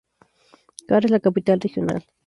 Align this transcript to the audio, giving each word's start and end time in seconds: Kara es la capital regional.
Kara 0.87 1.05
es 1.11 1.11
la 1.11 1.19
capital 1.29 1.61
regional. 1.69 2.03